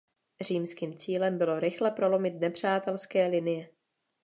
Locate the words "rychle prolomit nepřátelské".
1.59-3.27